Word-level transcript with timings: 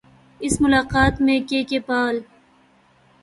اس 0.41 0.61
ملاقات 0.61 1.21
میں 1.21 1.39
کے 1.47 1.63
کے 1.63 1.79
پال 1.79 2.19